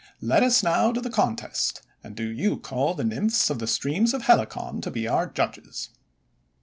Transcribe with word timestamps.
Let 0.19 0.41
us 0.41 0.63
now 0.63 0.91
to 0.93 0.99
the 0.99 1.11
contest, 1.11 1.83
and 2.03 2.15
do 2.15 2.27
you 2.27 2.57
call 2.57 2.95
the 2.95 3.03
Nymphs 3.03 3.51
of 3.51 3.59
the 3.59 3.67
streams 3.67 4.15
of 4.15 4.23
Helicon 4.23 4.81
to 4.81 4.89
be 4.89 5.07
our 5.07 5.27
judges." 5.27 5.89